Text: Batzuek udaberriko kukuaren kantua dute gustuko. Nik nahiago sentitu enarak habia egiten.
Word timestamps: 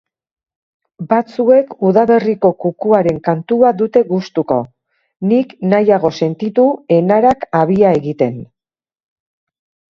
Batzuek 1.09 1.75
udaberriko 1.89 2.51
kukuaren 2.65 3.19
kantua 3.27 3.73
dute 3.83 4.03
gustuko. 4.09 4.59
Nik 5.33 5.55
nahiago 5.75 6.13
sentitu 6.23 6.69
enarak 7.01 7.49
habia 7.63 7.97
egiten. 8.03 8.45